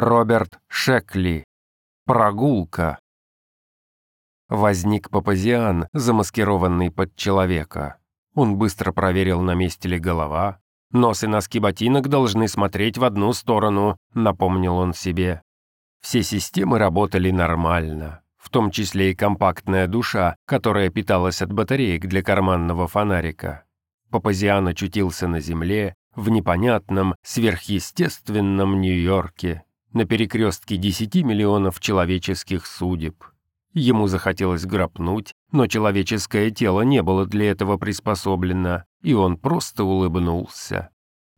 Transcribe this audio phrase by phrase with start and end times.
[0.00, 1.42] Роберт Шекли.
[2.06, 3.00] Прогулка.
[4.48, 7.98] Возник Папазиан, замаскированный под человека.
[8.36, 10.60] Он быстро проверил, на месте ли голова.
[10.92, 15.42] Нос и носки ботинок должны смотреть в одну сторону, напомнил он себе.
[16.00, 22.22] Все системы работали нормально, в том числе и компактная душа, которая питалась от батареек для
[22.22, 23.64] карманного фонарика.
[24.10, 33.24] Папазиан очутился на земле, в непонятном, сверхъестественном Нью-Йорке, на перекрестке 10 миллионов человеческих судеб.
[33.74, 40.90] Ему захотелось грапнуть, но человеческое тело не было для этого приспособлено, и он просто улыбнулся.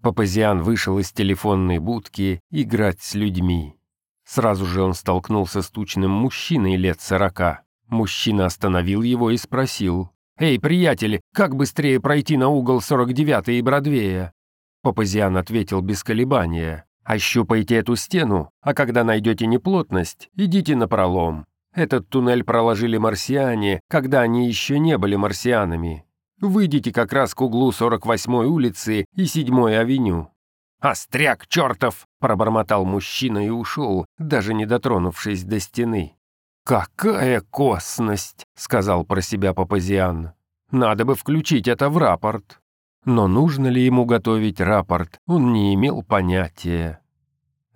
[0.02, 3.76] Папазиан вышел из телефонной будки играть с людьми.
[4.24, 7.62] Сразу же он столкнулся с тучным мужчиной лет сорока.
[7.88, 10.10] Мужчина остановил его и спросил.
[10.38, 14.32] «Эй, приятель, как быстрее пройти на угол 49-й и Бродвея?»
[14.82, 16.86] Папазиан ответил без колебания.
[17.04, 21.46] Ощупайте эту стену, а когда найдете неплотность, идите на пролом.
[21.74, 26.04] Этот туннель проложили марсиане, когда они еще не были марсианами.
[26.40, 30.30] Выйдите как раз к углу 48-й улицы и 7-й авеню».
[30.80, 36.16] «Остряк чертов!»— пробормотал мужчина и ушел, даже не дотронувшись до стены.
[36.64, 40.32] «Какая косность!»— сказал про себя Папазиан.
[40.70, 42.59] «Надо бы включить это в рапорт».
[43.04, 47.00] Но нужно ли ему готовить рапорт, он не имел понятия.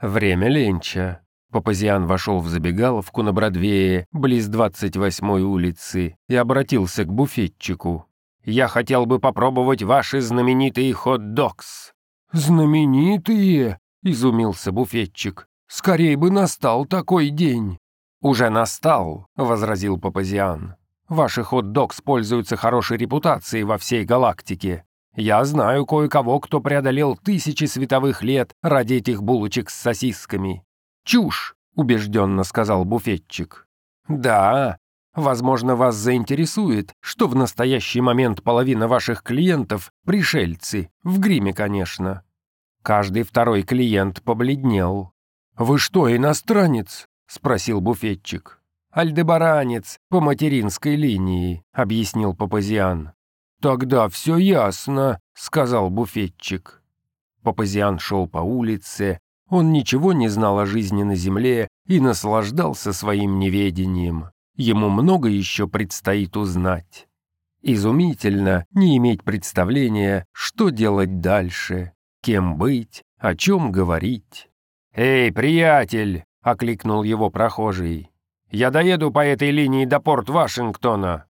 [0.00, 1.20] Время ленча.
[1.50, 8.06] Папазиан вошел в забегаловку на Бродвее, близ 28-й улицы, и обратился к буфетчику.
[8.44, 11.92] «Я хотел бы попробовать ваши знаменитые хот-догс».
[12.32, 15.48] «Знаменитые?»— изумился буфетчик.
[15.68, 17.78] «Скорей бы настал такой день».
[18.20, 20.74] «Уже настал»,— возразил Папазиан.
[21.08, 24.84] «Ваши хот-догс пользуются хорошей репутацией во всей галактике.
[25.16, 30.64] Я знаю кое-кого, кто преодолел тысячи световых лет ради этих булочек с сосисками.
[31.04, 33.68] Чушь, убежденно сказал буфетчик.
[34.08, 34.76] Да,
[35.14, 42.24] возможно, вас заинтересует, что в настоящий момент половина ваших клиентов— пришельцы, в гриме, конечно.
[42.82, 45.12] Каждый второй клиент побледнел.
[45.56, 48.60] «Вы что, иностранец?»— спросил буфетчик.
[48.90, 53.13] «Альдебаранец по материнской линии»,— объяснил Папазиан.
[53.64, 56.82] «Тогда все ясно»,— сказал буфетчик.
[57.42, 63.38] Папазиан шел по улице, он ничего не знал о жизни на земле и наслаждался своим
[63.38, 64.26] неведением.
[64.54, 67.08] Ему много еще предстоит узнать.
[67.62, 74.50] Изумительно не иметь представления, что делать дальше, кем быть, о чем говорить.
[74.92, 78.10] «Эй, приятель!»— окликнул его прохожий.
[78.50, 81.24] «Я доеду по этой линии до порт Вашингтона».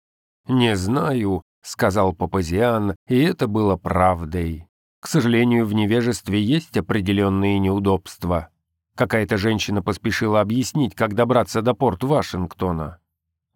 [0.48, 4.68] «Не знаю,— сказал Папазиан, и это было правдой.
[5.00, 8.48] К сожалению, в невежестве есть определенные неудобства.
[8.94, 12.98] Какая-то женщина поспешила объяснить, как добраться до порт Вашингтона.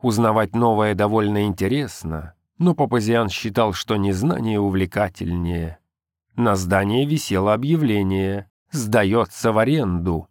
[0.01, 5.79] Узнавать новое довольно интересно, но Папазиан считал, что незнание увлекательнее.
[6.37, 10.29] На здании висело объявление «Сдается в аренду».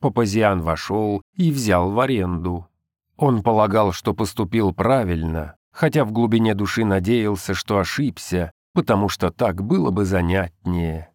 [0.00, 2.68] Папазиан вошел и взял в аренду.
[3.16, 9.62] Он полагал, что поступил правильно, хотя в глубине души надеялся, что ошибся, потому что так
[9.62, 11.10] было бы занятнее.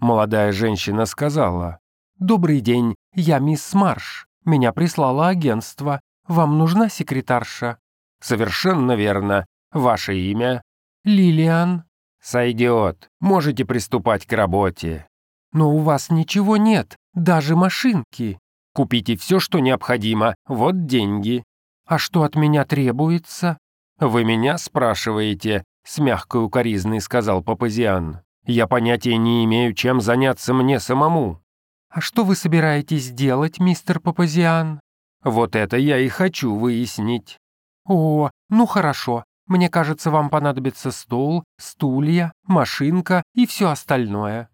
[0.00, 1.78] Молодая женщина сказала,
[2.18, 4.26] «Добрый день, я мисс Марш.
[4.44, 6.00] Меня прислало агентство.
[6.26, 7.78] Вам нужна секретарша?»
[8.20, 9.46] «Совершенно верно.
[9.70, 10.62] Ваше имя?»
[11.04, 11.84] «Лилиан».
[12.20, 13.08] «Сойдет.
[13.20, 15.06] Можете приступать к работе».
[15.52, 18.40] «Но у вас ничего нет, даже машинки».
[18.74, 20.34] «Купите все, что необходимо.
[20.48, 21.44] Вот деньги».
[21.86, 23.58] «А что от меня требуется?»
[24.02, 28.22] «Вы меня спрашиваете?»— с мягкой укоризной сказал Папазиан.
[28.44, 31.40] «Я понятия не имею, чем заняться мне самому».
[31.88, 34.80] «А что вы собираетесь делать, мистер Папазиан?»
[35.22, 37.38] «Вот это я и хочу выяснить».
[37.86, 39.22] «О, ну хорошо.
[39.46, 44.48] Мне кажется, вам понадобится стол, стулья, машинка и все остальное».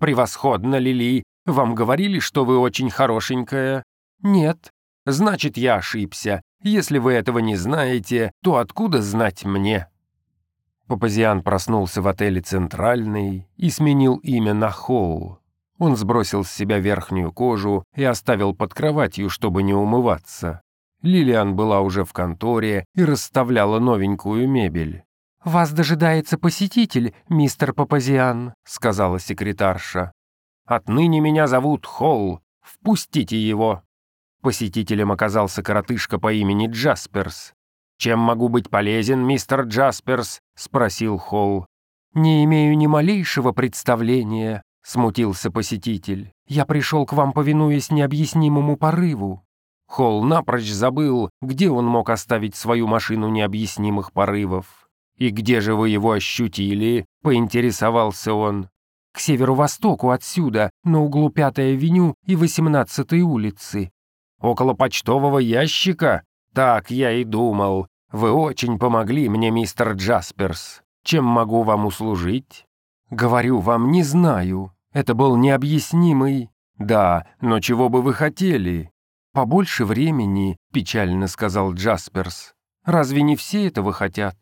[0.00, 1.22] «Превосходно, Лили.
[1.46, 3.84] Вам говорили, что вы очень хорошенькая?»
[4.22, 4.72] «Нет».
[5.06, 6.42] «Значит, я ошибся.
[6.62, 9.88] Если вы этого не знаете, то откуда знать мне?»
[10.86, 15.38] Папазиан проснулся в отеле «Центральный» и сменил имя на Холл.
[15.78, 20.60] Он сбросил с себя верхнюю кожу и оставил под кроватью, чтобы не умываться.
[21.02, 25.02] Лилиан была уже в конторе и расставляла новенькую мебель.
[25.44, 30.12] «Вас дожидается посетитель, мистер Папазиан»,— сказала секретарша.
[30.66, 32.40] «Отныне меня зовут Холл.
[32.60, 33.82] Впустите его».
[34.42, 37.52] Посетителем оказался коротышка по имени Джасперс.
[37.96, 41.66] «Чем могу быть полезен, мистер Джасперс?»— спросил Холл.
[42.14, 46.32] «Не имею ни малейшего представления»,— смутился посетитель.
[46.48, 49.44] «Я пришел к вам, повинуясь необъяснимому порыву».
[49.86, 54.88] Холл напрочь забыл, где он мог оставить свою машину необъяснимых порывов.
[55.18, 58.68] «И где же вы его ощутили?»— поинтересовался он.
[59.12, 63.92] «К северо-востоку отсюда, на углу 5-й авеню и 18-й улицы».
[64.42, 67.86] «Около почтового ящика?» «Так я и думал.
[68.10, 70.82] Вы очень помогли мне, мистер Джасперс.
[71.04, 72.66] Чем могу вам услужить?»
[73.08, 74.72] «Говорю вам, не знаю.
[74.92, 78.90] Это был необъяснимый...» «Да, но чего бы вы хотели?»
[79.32, 82.52] «Побольше времени»,— печально сказал Джасперс.
[82.84, 84.36] «Разве не все этого хотят?»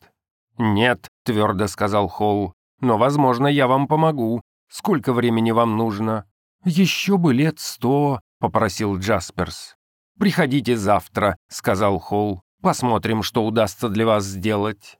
[0.59, 2.55] «Нет»,— твердо сказал Холл.
[2.81, 4.41] «Но, возможно, я вам помогу.
[4.69, 6.25] Сколько времени вам нужно?»
[6.65, 9.77] «Еще бы лет сто»,— попросил Джасперс.
[10.21, 12.43] «Приходите завтра»,— сказал Холл.
[12.61, 14.99] «Посмотрим, что удастся для вас сделать».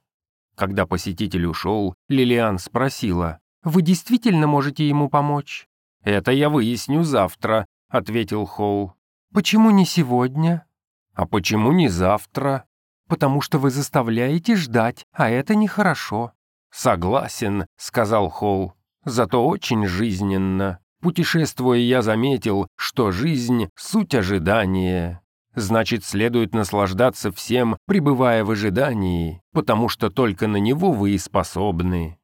[0.55, 5.67] Когда посетитель ушел, Лилиан спросила, «Вы действительно можете ему помочь?»
[6.03, 8.95] «Это я выясню завтра»,— ответил Холл.
[9.31, 10.65] «Почему не сегодня?»
[11.13, 12.65] «А почему не завтра?»
[13.07, 16.31] «Потому что вы заставляете ждать, а это нехорошо».
[16.71, 18.73] «Согласен»,— сказал Холл.
[19.05, 20.79] «Зато очень жизненно.
[21.01, 25.21] Путешествуя, я заметил, что жизнь— суть ожидания.
[25.55, 32.19] Значит, следует наслаждаться всем, пребывая в ожидании, потому что только на него вы и способны.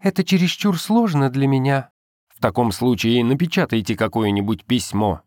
[0.00, 1.90] Это чересчур сложно для меня.
[2.34, 5.20] В таком случае напечатайте какое-нибудь письмо.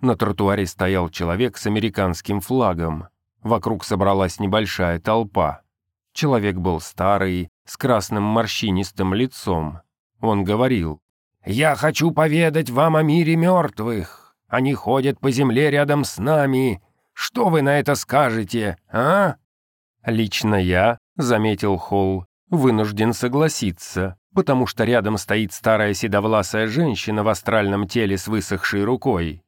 [0.00, 3.08] На тротуаре стоял человек с американским флагом.
[3.42, 5.62] Вокруг собралась небольшая толпа.
[6.12, 9.80] Человек был старый, с красным морщинистым лицом.
[10.20, 11.00] Он говорил,
[11.46, 14.34] «Я хочу поведать вам о мире мертвых.
[14.48, 16.82] Они ходят по земле рядом с нами.
[17.12, 19.36] Что вы на это скажете, а?»
[20.04, 27.86] «Лично я»,— заметил Холл,— «вынужден согласиться, потому что рядом стоит старая седовласая женщина в астральном
[27.86, 29.44] теле с высохшей рукой».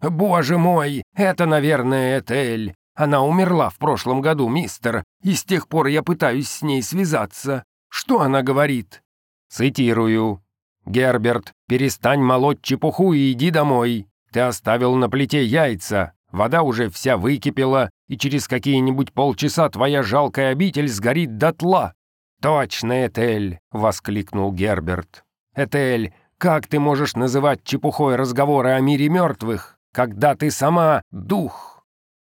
[0.00, 2.76] «Боже мой, это, наверное, Этель.
[2.94, 7.64] Она умерла в прошлом году, мистер, и с тех пор я пытаюсь с ней связаться.
[7.88, 9.02] Что она говорит?»
[9.48, 10.44] Цитирую.
[10.86, 14.06] «Герберт, перестань молоть чепуху и иди домой.
[14.32, 20.52] Ты оставил на плите яйца, вода уже вся выкипела, и через какие-нибудь полчаса твоя жалкая
[20.52, 21.94] обитель сгорит дотла».
[22.40, 25.24] «Точно, Этель!»— воскликнул Герберт.
[25.54, 31.84] «Этель, как ты можешь называть чепухой разговоры о мире мертвых, когда ты сама дух?»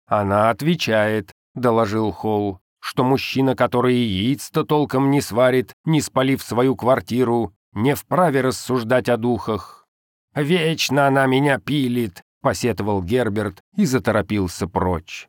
[0.07, 7.55] Она отвечает,— доложил Холл, что мужчина, который яиц-то толком не сварит, не спалив свою квартиру,
[7.73, 9.87] не вправе рассуждать о духах.
[10.35, 15.29] «Вечно она меня пилит»,— посетовал Герберт и заторопился прочь.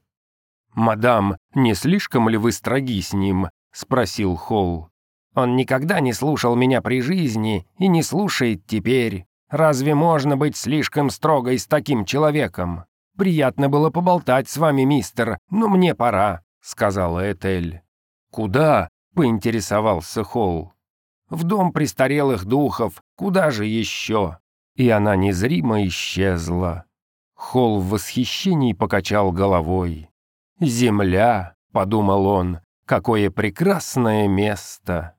[0.74, 4.90] «Мадам, не слишком ли вы строги с ним?»— спросил Холл.
[5.36, 9.26] «Он никогда не слушал меня при жизни и не слушает теперь.
[9.50, 12.86] Разве можно быть слишком строгой с таким человеком?
[13.18, 17.82] Приятно было поболтать с вами, мистер, но мне пора»,— сказала Этель.
[18.32, 20.74] «Куда?»— поинтересовался Холл.
[21.32, 23.02] «В дом престарелых духов.
[23.16, 24.38] Куда же еще?»
[24.76, 26.86] и она незримо исчезла.
[27.36, 30.10] Холл в восхищении покачал головой.
[30.60, 35.16] «Земля»,— подумал он,— «какое прекрасное место!»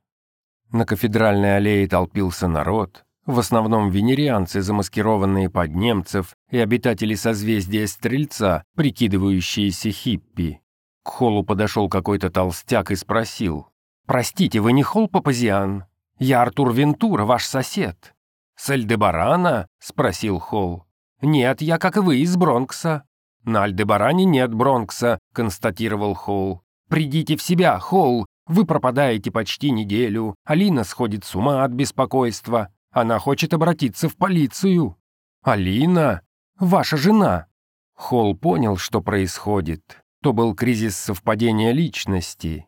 [0.71, 8.65] На кафедральной аллее толпился народ, в основном венерианцы, замаскированные под немцев, и обитатели созвездия Стрельца,
[8.75, 10.61] прикидывающиеся хиппи.
[11.03, 13.69] К Холлу подошел какой-то толстяк и спросил.
[14.07, 15.85] «Простите, вы не Холл Папазиан?
[16.19, 18.15] Я Артур Вентура, ваш сосед».
[18.57, 20.85] «С Альдебарана?»— спросил Холл.
[21.21, 23.05] «Нет, я, как и вы, из Бронкса».
[23.45, 26.63] «На Альдебаране нет Бронкса»,— констатировал Холл.
[26.89, 28.27] «Придите в себя, Холл.
[28.47, 30.35] Вы пропадаете почти неделю.
[30.45, 32.69] Алина сходит с ума от беспокойства.
[32.91, 34.97] Она хочет обратиться в полицию».
[35.43, 36.23] «Алина?
[36.59, 37.47] Ваша жена?»
[37.95, 40.03] Холл понял, что происходит.
[40.23, 42.67] То был кризис совпадения личности.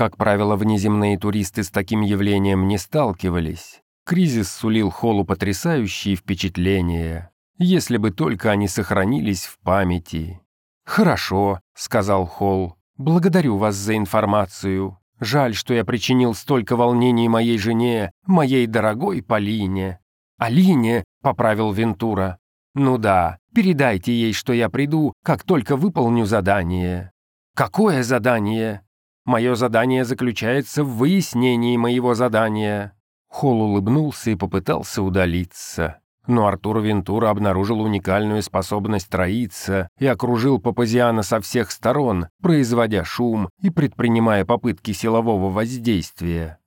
[0.00, 3.82] Как правило, внеземные туристы с таким явлением не сталкивались.
[4.06, 10.40] Кризис сулил Холлу потрясающие впечатления, если бы только они сохранились в памяти.
[10.86, 14.98] «Хорошо»,— сказал Холл,— «благодарю вас за информацию.
[15.20, 19.98] Жаль, что я причинил столько волнений моей жене, моей дорогой Полине».
[20.38, 22.38] «Алине»,— поправил Вентура.
[22.74, 27.12] «Ну да, передайте ей, что я приду, как только выполню задание».
[27.54, 28.82] «Какое задание?»
[29.30, 32.94] «Мое задание заключается в выяснении моего задания».
[33.28, 36.00] Холл улыбнулся и попытался удалиться.
[36.26, 43.50] Но Артур Вентура обнаружил уникальную способность троиться и окружил Папазиана со всех сторон, производя шум
[43.62, 46.58] и предпринимая попытки силового воздействия.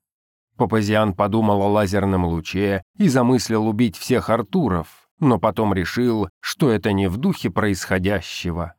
[0.55, 6.93] Папазиан подумал о лазерном луче и замыслил убить всех Артуров, но потом решил, что это
[6.93, 8.75] не в духе происходящего.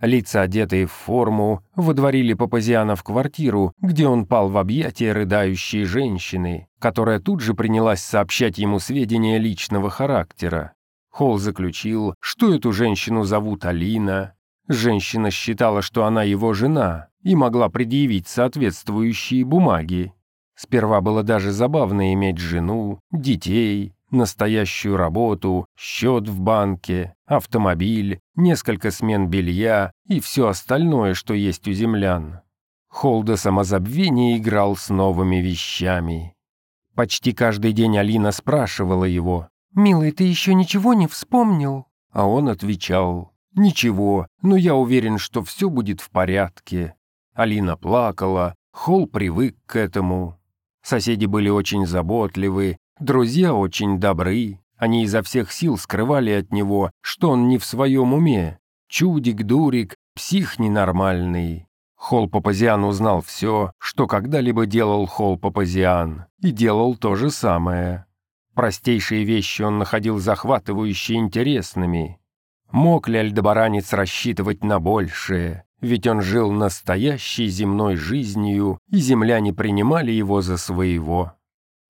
[0.00, 6.68] Лица, одетые в форму, водворили Папазиана в квартиру, где он пал в объятия рыдающей женщины,
[6.78, 10.72] которая тут же принялась сообщать ему сведения личного характера.
[11.10, 14.34] Холл заключил, что эту женщину зовут Алина.
[14.68, 20.12] Женщина считала, что она его жена, и могла предъявить соответствующие бумаги.
[20.54, 29.28] Сперва было даже забавно иметь жену, детей, настоящую работу, счет в банке, автомобиль, несколько смен
[29.28, 32.40] белья и все остальное, что есть у землян.
[32.88, 36.34] Холл до играл с новыми вещами.
[36.94, 43.32] Почти каждый день Алина спрашивала его, «Милый, ты еще ничего не вспомнил?» А он отвечал,
[43.54, 46.94] «Ничего, но я уверен, что все будет в порядке».
[47.34, 50.38] Алина плакала, Холл привык к этому.
[50.82, 57.30] Соседи были очень заботливы, Друзья очень добры, они изо всех сил скрывали от него, что
[57.30, 58.58] он не в своем уме.
[58.88, 61.68] Чудик, дурик, псих ненормальный.
[61.94, 68.06] Холл Папазиан узнал все, что когда-либо делал Холл Папазиан, и делал то же самое.
[68.54, 72.18] Простейшие вещи он находил захватывающе интересными.
[72.72, 75.64] Мог ли Альдебаранец рассчитывать на большее?
[75.80, 81.37] Ведь он жил настоящей земной жизнью, и земляне принимали его за своего.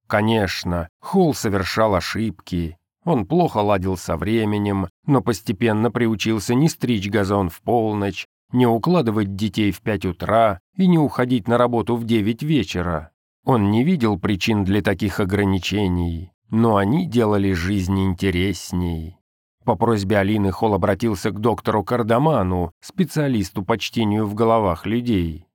[0.08, 2.78] Конечно, Холл совершал ошибки.
[3.04, 9.36] Он плохо ладил со временем, но постепенно приучился не стричь газон в полночь, не укладывать
[9.36, 13.10] детей в пять утра и не уходить на работу в девять вечера.
[13.44, 19.18] Он не видел причин для таких ограничений, но они делали жизнь интересней.
[19.64, 25.47] По просьбе Алины Холл обратился к доктору Кардаману, специалисту по чтению в головах людей.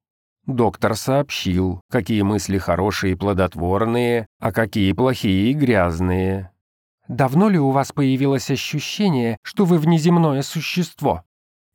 [0.46, 6.52] Доктор сообщил, какие мысли хорошие и плодотворные, а какие плохие и грязные.
[7.08, 11.24] «Давно ли у вас появилось ощущение, что вы внеземное существо?»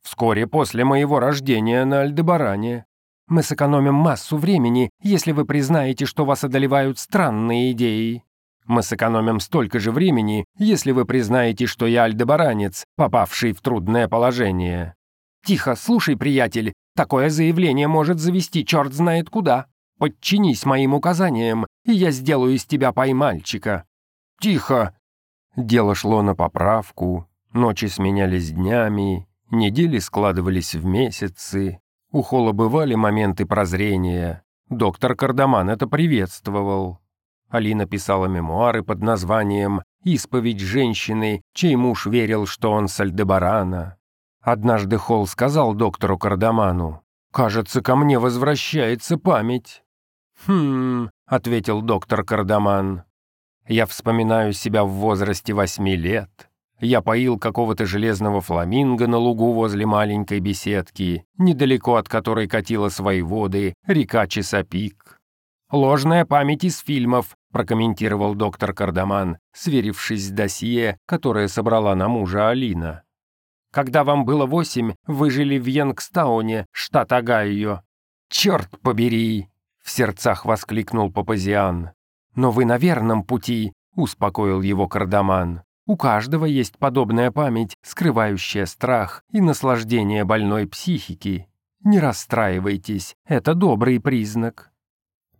[0.03, 2.85] «Вскоре после моего рождения на Альдебаране.
[3.27, 8.23] Мы сэкономим массу времени, если вы признаете, что вас одолевают странные идеи.
[8.65, 14.93] Мы сэкономим столько же времени, если вы признаете, что я альдебаранец, попавший в трудное положение».
[15.45, 19.67] «Тихо, слушай, приятель, Такое заявление может завести черт знает куда.
[19.99, 23.85] Подчинись моим указаниям, и я сделаю из тебя поймальчика».
[24.41, 24.93] «Тихо!»
[25.55, 31.79] Дело шло на поправку, ночи сменялись днями, недели складывались в месяцы.
[32.11, 34.43] У Холла бывали моменты прозрения.
[34.67, 36.99] Доктор Кардаман это приветствовал.
[37.47, 43.98] Алина писала мемуары под названием «Исповедь женщины, чей муж верил, что он с Альдебарана».
[44.51, 49.83] Однажды Холл сказал доктору Кардаману, «Кажется, ко мне возвращается память».
[50.47, 53.03] «Хм»,— ответил доктор Кардаман,
[53.67, 56.49] «я вспоминаю себя в возрасте восьми лет.
[56.79, 63.21] Я поил какого-то железного фламинго на лугу возле маленькой беседки, недалеко от которой катила свои
[63.21, 65.21] воды река Чесопик.
[65.71, 73.03] «Ложная память из фильмов»,— прокомментировал доктор Кардаман, сверившись с досье, которое собрала на мужа Алина.
[73.71, 77.83] Когда вам было восемь, вы жили в Янгстауне, штат Огайо.
[78.29, 79.49] Черт побери!»—
[79.83, 81.91] в сердцах воскликнул Папазиан.
[82.35, 85.63] «Но вы на верном пути»,— успокоил его Кардаман.
[85.85, 91.47] «У каждого есть подобная память, скрывающая страх и наслаждение больной психики.
[91.83, 94.71] Не расстраивайтесь, это добрый признак».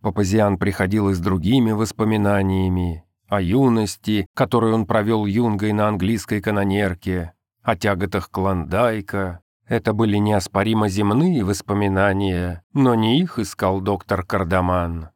[0.02, 7.34] Папазиан приходил и с другими воспоминаниями о юности, которую он провел юнгой на английской канонерке,
[7.64, 9.42] о тяготах Клондайка.
[9.68, 15.10] Это были неоспоримо земные воспоминания, но не их искал доктор Кардаман.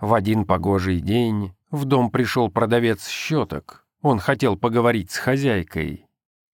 [0.00, 3.84] В один погожий день в дом пришел продавец щеток.
[4.00, 6.06] Он хотел поговорить с хозяйкой.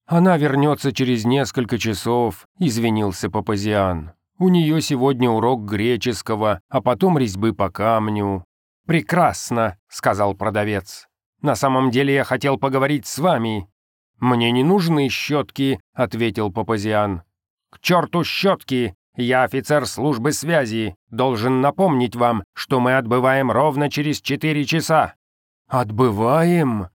[0.07, 4.13] «Она вернется через несколько часов»,— извинился Папазиан.
[4.39, 8.45] «У нее сегодня урок греческого, а потом резьбы по камню».
[8.87, 11.07] «Прекрасно»,— сказал продавец.
[11.41, 13.69] «На самом деле я хотел поговорить с вами.
[14.21, 17.23] «Мне не нужны щетки»,— ответил Папазиан.
[17.71, 18.95] «К черту щетки!
[19.17, 20.97] Я офицер службы связи.
[21.11, 25.15] Должен напомнить вам, что мы отбываем ровно через четыре часа».
[25.69, 26.89] «Отбываем?»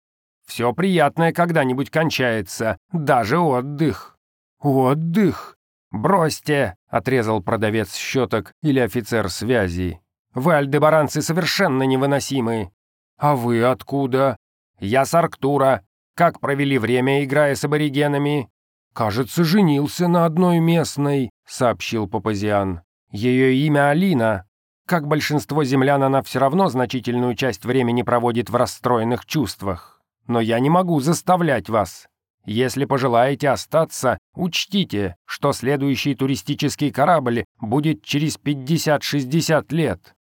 [0.45, 4.17] «Все приятное когда-нибудь кончается, даже отдых».
[4.61, 5.57] «Отдых?»
[5.91, 10.01] «Бросьте!»— отрезал продавец щеток или офицер связи.
[10.33, 12.71] «Вы, альдебаранцы, совершенно невыносимы».
[13.17, 14.37] «А вы откуда?»
[14.79, 15.83] «Я с Арктура.
[16.19, 18.49] Как провели время, играя с аборигенами?»
[18.91, 22.81] «Кажется, женился на одной местной»,— сообщил Папазиан.
[23.09, 24.43] «Ее имя Алина».
[24.85, 30.01] Как большинство землян, она все равно значительную часть времени проводит в расстроенных чувствах.
[30.27, 32.09] Но я не могу заставлять вас.
[32.43, 40.15] Если пожелаете остаться, учтите, что следующий туристический корабль будет через 50-60 лет.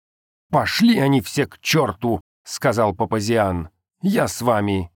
[0.51, 3.69] «Пошли они все к черту!»— сказал Папазиан.
[4.01, 4.91] «Я с вами».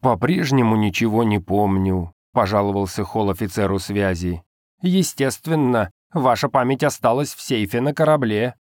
[0.00, 4.42] «По-прежнему ничего не помню»,— пожаловался холл офицеру связи.
[4.80, 8.54] «Естественно, ваша память осталась в сейфе на корабле».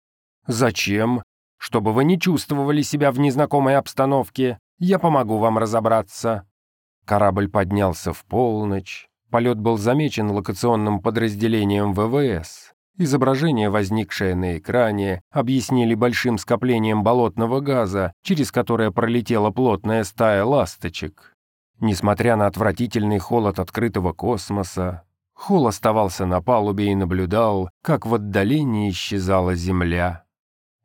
[0.48, 1.22] «Зачем?
[1.58, 4.58] Чтобы вы не чувствовали себя в незнакомой обстановке.
[4.80, 6.48] Я помогу вам разобраться».
[7.06, 9.08] Корабль поднялся в полночь.
[9.30, 12.74] Полет был замечен локационным подразделением ВВС.
[12.98, 21.36] Изображение, возникшее на экране, объяснили большим скоплением болотного газа, через которое пролетела плотная стая ласточек.
[21.80, 25.04] Несмотря на отвратительный холод открытого космоса,
[25.38, 30.24] Холл оставался на палубе и наблюдал, как в отдалении исчезала Земля.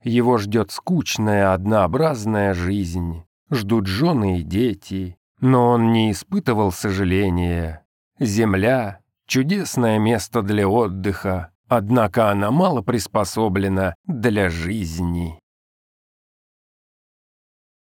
[0.04, 7.86] Его ждет скучная, однообразная жизнь, ждут жены и дети, но он не испытывал сожаления.
[8.18, 15.41] Земля— чудесное место для отдыха, однако она мало приспособлена для жизни.